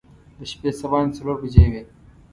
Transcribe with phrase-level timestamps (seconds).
[0.37, 1.81] د شپې څه باندې څلور بجې وې.